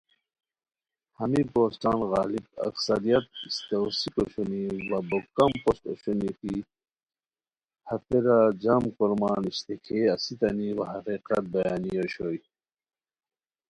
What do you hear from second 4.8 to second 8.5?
وا بوکم پوسٹ اوشونی کی ہتیرا